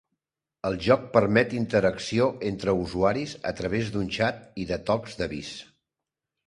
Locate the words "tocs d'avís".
4.91-5.55